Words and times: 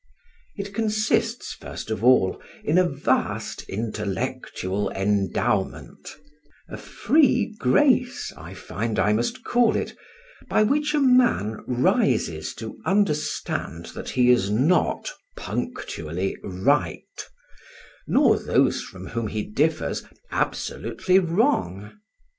It 0.57 0.73
consists, 0.73 1.53
first 1.53 1.91
of 1.91 2.03
all, 2.03 2.41
in 2.63 2.79
a 2.79 2.89
vast 2.89 3.61
intellectual 3.69 4.89
endowment 4.93 6.17
a 6.67 6.75
free 6.77 7.53
grace, 7.59 8.33
I 8.35 8.55
find 8.55 8.97
I 8.97 9.13
must 9.13 9.43
call 9.43 9.75
it 9.75 9.95
by 10.49 10.63
which 10.63 10.95
a 10.95 10.99
man 10.99 11.59
rises 11.67 12.55
to 12.55 12.79
understand 12.83 13.91
that 13.93 14.09
he 14.09 14.31
is 14.31 14.49
not 14.49 15.11
punctually 15.37 16.35
right, 16.43 17.27
nor 18.07 18.39
those 18.39 18.81
from 18.81 19.05
whom 19.09 19.27
he 19.27 19.43
differs 19.43 20.01
absolutely 20.31 21.19
wrong. 21.19 21.91